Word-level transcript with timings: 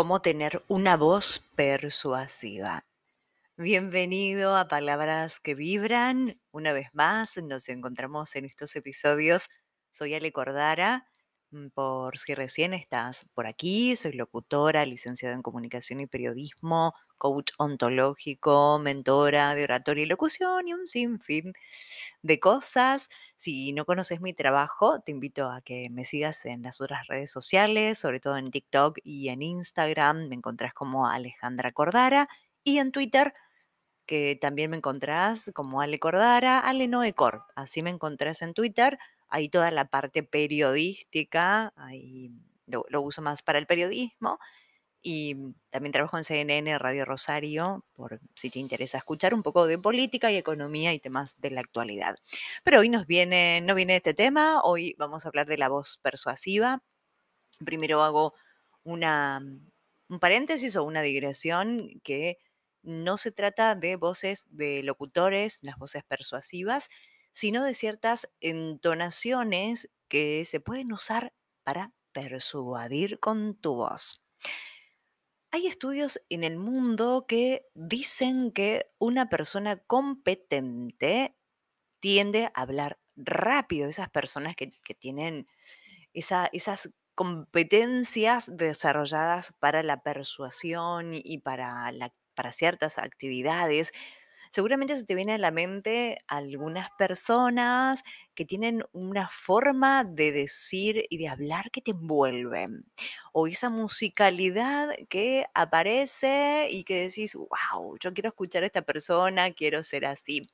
cómo 0.00 0.22
tener 0.22 0.64
una 0.66 0.96
voz 0.96 1.50
persuasiva. 1.56 2.86
Bienvenido 3.58 4.56
a 4.56 4.66
Palabras 4.66 5.40
que 5.40 5.54
Vibran. 5.54 6.40
Una 6.52 6.72
vez 6.72 6.88
más 6.94 7.36
nos 7.36 7.68
encontramos 7.68 8.34
en 8.34 8.46
estos 8.46 8.74
episodios. 8.76 9.50
Soy 9.90 10.14
Ale 10.14 10.32
Cordara. 10.32 11.06
Mm, 11.52 11.68
por 11.70 12.16
si 12.18 12.34
recién 12.34 12.74
estás 12.74 13.28
por 13.34 13.46
aquí, 13.46 13.96
soy 13.96 14.12
locutora, 14.12 14.84
licenciada 14.86 15.34
en 15.34 15.42
comunicación 15.42 16.00
y 16.00 16.06
periodismo, 16.06 16.94
coach 17.18 17.50
ontológico, 17.58 18.78
mentora 18.78 19.54
de 19.54 19.64
oratoria 19.64 20.04
y 20.04 20.06
locución 20.06 20.68
y 20.68 20.74
un 20.74 20.86
sinfín 20.86 21.52
de 22.22 22.40
cosas. 22.40 23.08
Si 23.36 23.72
no 23.72 23.84
conoces 23.86 24.20
mi 24.20 24.32
trabajo, 24.34 25.00
te 25.00 25.12
invito 25.12 25.50
a 25.50 25.60
que 25.62 25.88
me 25.90 26.04
sigas 26.04 26.44
en 26.46 26.62
las 26.62 26.80
otras 26.80 27.06
redes 27.08 27.30
sociales, 27.32 27.98
sobre 27.98 28.20
todo 28.20 28.36
en 28.36 28.50
TikTok 28.50 28.98
y 29.04 29.28
en 29.30 29.42
Instagram. 29.42 30.28
Me 30.28 30.36
encontrás 30.36 30.72
como 30.74 31.06
Alejandra 31.08 31.72
Cordara 31.72 32.28
y 32.64 32.78
en 32.78 32.92
Twitter 32.92 33.34
que 34.06 34.36
también 34.40 34.70
me 34.70 34.76
encontrás 34.76 35.50
como 35.54 35.80
Ale 35.80 35.98
Cordara, 36.00 36.58
Ale 36.60 36.88
Noecor. 36.88 37.44
Así 37.54 37.82
me 37.82 37.90
encontrás 37.90 38.42
en 38.42 38.54
Twitter. 38.54 38.98
Ahí 39.30 39.48
toda 39.48 39.70
la 39.70 39.86
parte 39.86 40.22
periodística, 40.22 41.72
lo, 42.66 42.84
lo 42.88 43.00
uso 43.00 43.22
más 43.22 43.42
para 43.42 43.58
el 43.58 43.66
periodismo. 43.66 44.38
Y 45.02 45.54
también 45.70 45.92
trabajo 45.92 46.18
en 46.18 46.24
CNN 46.24 46.78
Radio 46.78 47.06
Rosario, 47.06 47.86
por 47.94 48.20
si 48.34 48.50
te 48.50 48.58
interesa 48.58 48.98
escuchar 48.98 49.32
un 49.32 49.42
poco 49.42 49.66
de 49.66 49.78
política 49.78 50.30
y 50.30 50.36
economía 50.36 50.92
y 50.92 50.98
temas 50.98 51.40
de 51.40 51.50
la 51.50 51.62
actualidad. 51.62 52.16
Pero 52.64 52.80
hoy 52.80 52.90
nos 52.90 53.06
viene, 53.06 53.62
no 53.62 53.74
viene 53.74 53.96
este 53.96 54.12
tema, 54.12 54.60
hoy 54.62 54.94
vamos 54.98 55.24
a 55.24 55.28
hablar 55.28 55.46
de 55.46 55.56
la 55.56 55.70
voz 55.70 55.98
persuasiva. 56.02 56.82
Primero 57.64 58.02
hago 58.02 58.34
una, 58.82 59.40
un 60.08 60.18
paréntesis 60.18 60.76
o 60.76 60.84
una 60.84 61.00
digresión 61.00 62.00
que 62.02 62.38
no 62.82 63.16
se 63.16 63.32
trata 63.32 63.74
de 63.74 63.96
voces 63.96 64.46
de 64.50 64.82
locutores, 64.82 65.60
las 65.62 65.76
voces 65.78 66.02
persuasivas, 66.04 66.90
sino 67.32 67.64
de 67.64 67.74
ciertas 67.74 68.34
entonaciones 68.40 69.94
que 70.08 70.44
se 70.44 70.60
pueden 70.60 70.92
usar 70.92 71.34
para 71.64 71.94
persuadir 72.12 73.20
con 73.20 73.56
tu 73.56 73.74
voz. 73.74 74.24
Hay 75.52 75.66
estudios 75.66 76.22
en 76.28 76.44
el 76.44 76.58
mundo 76.58 77.24
que 77.28 77.66
dicen 77.74 78.52
que 78.52 78.92
una 78.98 79.28
persona 79.28 79.76
competente 79.76 81.36
tiende 82.00 82.46
a 82.54 82.62
hablar 82.62 83.00
rápido. 83.16 83.88
Esas 83.88 84.10
personas 84.10 84.56
que, 84.56 84.68
tienen 84.98 85.48
esa- 86.14 86.50
esas 86.52 86.94
competencias 87.16 88.56
desarrolladas 88.56 89.54
para 89.60 89.82
la 89.82 90.02
persuasión 90.02 91.10
y, 91.14 91.38
para 91.40 91.92
ciertas 92.52 92.98
actividades. 92.98 93.92
Seguramente 94.50 94.96
se 94.96 95.04
te 95.04 95.14
viene 95.14 95.34
a 95.34 95.38
la 95.38 95.52
mente 95.52 96.18
algunas 96.26 96.90
personas 96.98 98.02
que 98.34 98.44
tienen 98.44 98.82
una 98.92 99.28
forma 99.30 100.02
de 100.04 100.32
decir 100.32 101.04
y 101.08 101.18
de 101.18 101.28
hablar 101.28 101.70
que 101.70 101.80
te 101.80 101.92
envuelven 101.92 102.84
o 103.32 103.46
esa 103.46 103.70
musicalidad 103.70 104.90
que 105.08 105.46
aparece 105.54 106.68
y 106.70 106.82
que 106.84 107.02
decís, 107.08 107.34
wow, 107.36 107.96
yo 108.00 108.12
quiero 108.12 108.28
escuchar 108.30 108.64
a 108.64 108.66
esta 108.66 108.82
persona, 108.82 109.52
quiero 109.52 109.82
ser 109.84 110.04
así. 110.04 110.48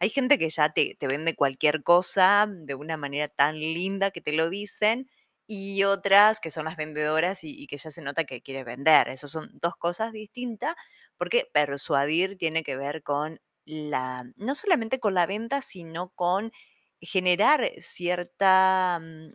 Hay 0.00 0.10
gente 0.10 0.38
que 0.38 0.48
ya 0.50 0.72
te, 0.72 0.94
te 0.98 1.06
vende 1.06 1.34
cualquier 1.36 1.82
cosa 1.82 2.46
de 2.50 2.74
una 2.74 2.96
manera 2.96 3.28
tan 3.28 3.56
linda 3.58 4.10
que 4.10 4.20
te 4.20 4.32
lo 4.32 4.50
dicen 4.50 5.08
y 5.46 5.84
otras 5.84 6.40
que 6.40 6.50
son 6.50 6.64
las 6.64 6.76
vendedoras 6.76 7.44
y, 7.44 7.66
que 7.66 7.76
ya 7.76 7.90
se 7.90 8.02
nota 8.02 8.24
que 8.24 8.42
quiere 8.42 8.64
vender. 8.64 9.08
Esas 9.08 9.30
son 9.30 9.50
dos 9.62 9.76
cosas 9.76 10.12
distintas 10.12 10.74
porque 11.16 11.48
persuadir 11.52 12.36
tiene 12.36 12.62
que 12.62 12.76
ver 12.76 13.02
con 13.02 13.40
la, 13.64 14.24
no 14.36 14.54
solamente 14.54 15.00
con 15.00 15.14
la 15.14 15.26
venta, 15.26 15.62
sino 15.62 16.10
con 16.10 16.52
generar 17.00 17.70
cierta 17.78 19.00
mm, 19.00 19.34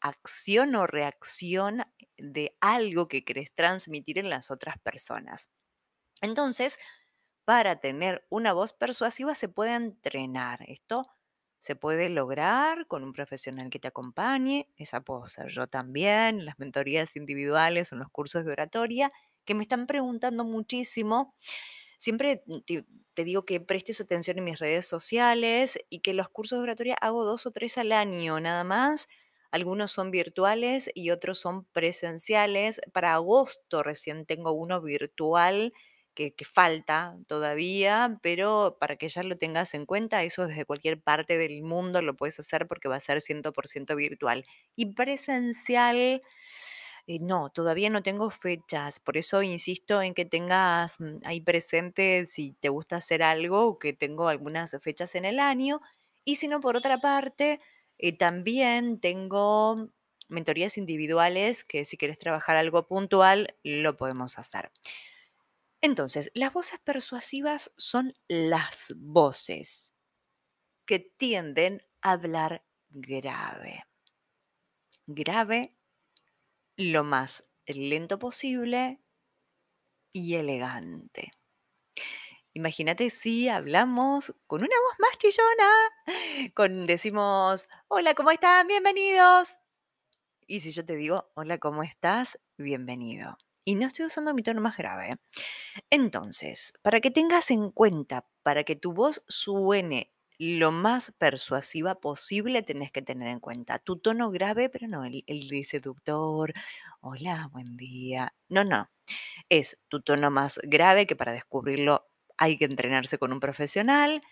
acción 0.00 0.74
o 0.76 0.86
reacción 0.86 1.84
de 2.18 2.56
algo 2.60 3.08
que 3.08 3.24
querés 3.24 3.52
transmitir 3.54 4.18
en 4.18 4.30
las 4.30 4.50
otras 4.50 4.78
personas. 4.80 5.48
Entonces, 6.22 6.78
para 7.44 7.80
tener 7.80 8.26
una 8.30 8.52
voz 8.52 8.72
persuasiva 8.72 9.34
se 9.34 9.48
puede 9.48 9.74
entrenar. 9.74 10.60
Esto 10.68 11.06
se 11.58 11.76
puede 11.76 12.08
lograr 12.08 12.86
con 12.86 13.02
un 13.04 13.12
profesional 13.12 13.70
que 13.70 13.78
te 13.78 13.88
acompañe. 13.88 14.68
Esa 14.76 15.00
puedo 15.02 15.26
ser 15.28 15.48
yo 15.48 15.66
también, 15.66 16.44
las 16.44 16.58
mentorías 16.58 17.16
individuales 17.16 17.92
o 17.92 17.96
los 17.96 18.08
cursos 18.10 18.44
de 18.44 18.52
oratoria, 18.52 19.12
que 19.44 19.54
me 19.54 19.62
están 19.62 19.86
preguntando 19.86 20.44
muchísimo. 20.44 21.34
Siempre 21.98 22.42
te, 22.66 22.86
te 23.14 23.24
digo 23.24 23.44
que 23.44 23.60
prestes 23.60 24.00
atención 24.00 24.38
en 24.38 24.44
mis 24.44 24.58
redes 24.58 24.86
sociales 24.86 25.78
y 25.88 26.00
que 26.00 26.14
los 26.14 26.28
cursos 26.28 26.58
de 26.58 26.64
oratoria 26.64 26.94
hago 27.00 27.24
dos 27.24 27.46
o 27.46 27.50
tres 27.50 27.78
al 27.78 27.92
año 27.92 28.38
nada 28.40 28.64
más. 28.64 29.08
Algunos 29.50 29.92
son 29.92 30.10
virtuales 30.10 30.90
y 30.94 31.10
otros 31.10 31.38
son 31.38 31.64
presenciales. 31.66 32.80
Para 32.92 33.14
agosto 33.14 33.82
recién 33.82 34.26
tengo 34.26 34.52
uno 34.52 34.82
virtual 34.82 35.72
que, 36.16 36.34
falta 36.44 37.16
todavía, 37.28 38.18
pero 38.22 38.78
para 38.80 38.96
que 38.96 39.08
ya 39.08 39.22
lo 39.22 39.36
tengas 39.36 39.74
en 39.74 39.84
cuenta, 39.86 40.24
eso 40.24 40.46
desde 40.46 40.64
cualquier 40.64 41.00
parte 41.00 41.36
del 41.36 41.62
mundo 41.62 42.00
lo 42.02 42.16
puedes 42.16 42.40
hacer 42.40 42.66
porque 42.66 42.88
va 42.88 42.96
a 42.96 43.00
ser 43.00 43.20
100% 43.20 43.94
virtual. 43.94 44.44
Y 44.74 44.94
presencial, 44.94 46.22
eh, 47.06 47.18
no, 47.20 47.50
todavía 47.50 47.90
no 47.90 48.02
tengo 48.02 48.30
fechas, 48.30 48.98
por 48.98 49.16
eso 49.18 49.42
insisto 49.42 50.00
en 50.02 50.14
que 50.14 50.24
tengas 50.24 50.98
mm, 51.00 51.18
ahí 51.24 51.40
presente 51.40 52.26
si 52.26 52.52
te 52.52 52.70
gusta 52.70 52.96
hacer 52.96 53.22
algo, 53.22 53.78
que 53.78 53.92
tengo 53.92 54.28
algunas 54.28 54.76
fechas 54.82 55.14
en 55.14 55.26
el 55.26 55.38
año. 55.38 55.80
Y 56.24 56.36
si 56.36 56.48
no, 56.48 56.60
por 56.60 56.76
otra 56.76 56.98
parte, 56.98 57.60
eh, 57.98 58.16
también 58.16 59.00
tengo 59.00 59.90
mentorías 60.28 60.78
individuales 60.78 61.64
que 61.64 61.84
si 61.84 61.96
quieres 61.96 62.18
trabajar 62.18 62.56
algo 62.56 62.86
puntual, 62.86 63.54
lo 63.62 63.96
podemos 63.96 64.38
hacer. 64.38 64.72
Entonces, 65.80 66.30
las 66.34 66.52
voces 66.52 66.78
persuasivas 66.80 67.72
son 67.76 68.14
las 68.28 68.94
voces 68.96 69.92
que 70.86 70.98
tienden 71.00 71.82
a 72.00 72.12
hablar 72.12 72.64
grave. 72.88 73.84
Grave 75.06 75.76
lo 76.76 77.04
más 77.04 77.50
lento 77.66 78.18
posible 78.18 79.00
y 80.12 80.34
elegante. 80.34 81.32
Imagínate 82.54 83.10
si 83.10 83.48
hablamos 83.48 84.34
con 84.46 84.62
una 84.62 84.76
voz 84.88 84.98
más 84.98 85.18
chillona, 85.18 86.86
decimos, 86.86 87.68
hola, 87.88 88.14
¿cómo 88.14 88.30
están? 88.30 88.66
Bienvenidos. 88.66 89.58
Y 90.46 90.60
si 90.60 90.70
yo 90.72 90.84
te 90.84 90.96
digo, 90.96 91.30
hola, 91.34 91.58
¿cómo 91.58 91.82
estás? 91.82 92.40
Bienvenido. 92.56 93.36
Y 93.68 93.74
no 93.74 93.86
estoy 93.88 94.06
usando 94.06 94.32
mi 94.32 94.42
tono 94.44 94.60
más 94.60 94.76
grave. 94.76 95.10
¿eh? 95.10 95.16
Entonces, 95.90 96.74
para 96.82 97.00
que 97.00 97.10
tengas 97.10 97.50
en 97.50 97.70
cuenta, 97.72 98.26
para 98.44 98.62
que 98.64 98.76
tu 98.76 98.94
voz 98.94 99.24
suene 99.28 100.12
lo 100.38 100.70
más 100.72 101.12
persuasiva 101.18 101.96
posible, 102.00 102.62
tenés 102.62 102.92
que 102.92 103.02
tener 103.02 103.28
en 103.28 103.40
cuenta 103.40 103.78
tu 103.80 103.96
tono 103.98 104.30
grave, 104.30 104.68
pero 104.68 104.86
no 104.86 105.04
el, 105.04 105.24
el 105.26 105.64
seductor. 105.64 106.52
Hola, 107.00 107.48
buen 107.52 107.76
día. 107.76 108.34
No, 108.48 108.62
no. 108.64 108.88
Es 109.48 109.80
tu 109.88 110.02
tono 110.02 110.30
más 110.30 110.60
grave, 110.64 111.06
que 111.06 111.16
para 111.16 111.32
descubrirlo 111.32 112.06
hay 112.38 112.58
que 112.58 112.66
entrenarse 112.66 113.18
con 113.18 113.32
un 113.32 113.40
profesional. 113.40 114.22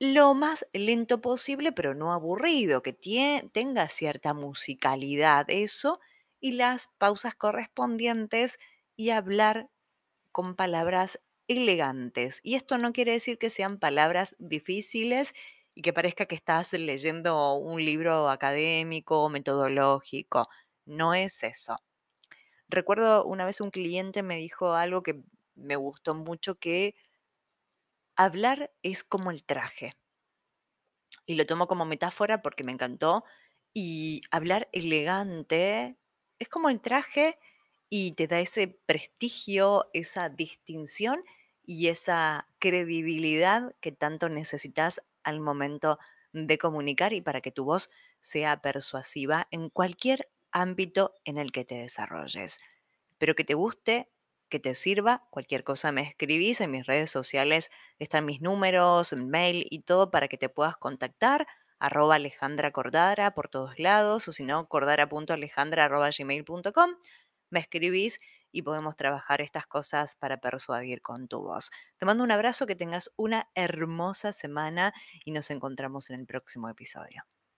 Lo 0.00 0.34
más 0.34 0.66
lento 0.72 1.20
posible, 1.20 1.72
pero 1.72 1.94
no 1.94 2.12
aburrido, 2.12 2.82
que 2.82 2.92
tenga 3.52 3.88
cierta 3.88 4.34
musicalidad 4.34 5.46
eso, 5.48 6.00
y 6.40 6.52
las 6.52 6.88
pausas 6.98 7.34
correspondientes 7.34 8.58
y 8.96 9.10
hablar 9.10 9.70
con 10.32 10.56
palabras 10.56 11.20
elegantes. 11.48 12.40
Y 12.42 12.54
esto 12.56 12.78
no 12.78 12.92
quiere 12.92 13.12
decir 13.12 13.38
que 13.38 13.50
sean 13.50 13.78
palabras 13.78 14.36
difíciles 14.38 15.34
y 15.74 15.82
que 15.82 15.92
parezca 15.92 16.26
que 16.26 16.34
estás 16.34 16.72
leyendo 16.74 17.54
un 17.54 17.84
libro 17.84 18.30
académico 18.30 19.22
o 19.22 19.28
metodológico. 19.28 20.48
No 20.86 21.14
es 21.14 21.42
eso. 21.44 21.78
Recuerdo 22.68 23.24
una 23.24 23.46
vez 23.46 23.60
un 23.60 23.70
cliente 23.70 24.22
me 24.22 24.36
dijo 24.36 24.74
algo 24.74 25.02
que 25.02 25.22
me 25.54 25.76
gustó 25.76 26.14
mucho, 26.14 26.56
que 26.58 26.94
hablar 28.16 28.70
es 28.82 29.02
como 29.04 29.30
el 29.30 29.44
traje. 29.44 29.94
Y 31.26 31.34
lo 31.34 31.46
tomo 31.46 31.68
como 31.68 31.84
metáfora 31.84 32.42
porque 32.42 32.64
me 32.64 32.72
encantó. 32.72 33.24
Y 33.74 34.22
hablar 34.30 34.68
elegante 34.72 35.96
es 36.38 36.48
como 36.48 36.68
el 36.70 36.80
traje 36.80 37.38
y 37.90 38.12
te 38.12 38.26
da 38.26 38.40
ese 38.40 38.68
prestigio, 38.86 39.88
esa 39.92 40.28
distinción 40.28 41.22
y 41.64 41.88
esa 41.88 42.48
credibilidad 42.58 43.74
que 43.80 43.92
tanto 43.92 44.28
necesitas 44.28 45.02
al 45.22 45.40
momento 45.40 45.98
de 46.32 46.58
comunicar 46.58 47.12
y 47.12 47.20
para 47.20 47.40
que 47.40 47.52
tu 47.52 47.64
voz 47.64 47.90
sea 48.20 48.60
persuasiva 48.62 49.48
en 49.50 49.70
cualquier 49.70 50.28
ámbito 50.52 51.14
en 51.24 51.38
el 51.38 51.52
que 51.52 51.64
te 51.64 51.76
desarrolles. 51.76 52.58
pero 53.18 53.34
que 53.34 53.44
te 53.44 53.54
guste, 53.54 54.10
que 54.48 54.60
te 54.60 54.74
sirva. 54.74 55.26
Cualquier 55.30 55.64
cosa 55.64 55.92
me 55.92 56.02
escribís 56.02 56.60
en 56.60 56.70
mis 56.70 56.86
redes 56.86 57.10
sociales, 57.10 57.70
están 57.98 58.24
mis 58.26 58.40
números, 58.40 59.12
mail 59.14 59.66
y 59.70 59.80
todo 59.80 60.10
para 60.10 60.28
que 60.28 60.38
te 60.38 60.48
puedas 60.48 60.76
contactar. 60.76 61.46
Arroba 61.78 62.16
Alejandra 62.16 62.70
Cordara 62.72 63.32
por 63.32 63.48
todos 63.48 63.78
lados, 63.78 64.28
o 64.28 64.32
si 64.32 64.44
no, 64.44 64.68
cordara.alejandra 64.68 65.84
arroba 65.84 66.10
gmail.com. 66.16 66.90
Me 67.50 67.60
escribís 67.60 68.18
y 68.50 68.62
podemos 68.62 68.96
trabajar 68.96 69.40
estas 69.40 69.66
cosas 69.66 70.16
para 70.16 70.38
persuadir 70.38 71.02
con 71.02 71.28
tu 71.28 71.40
voz. 71.40 71.70
Te 71.98 72.06
mando 72.06 72.24
un 72.24 72.30
abrazo, 72.30 72.66
que 72.66 72.76
tengas 72.76 73.10
una 73.16 73.48
hermosa 73.54 74.32
semana 74.32 74.92
y 75.24 75.32
nos 75.32 75.50
encontramos 75.50 76.10
en 76.10 76.20
el 76.20 76.26
próximo 76.26 76.68
episodio. 76.68 77.24